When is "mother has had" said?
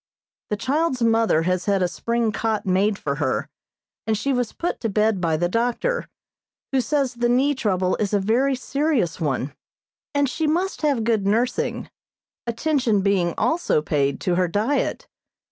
1.03-1.83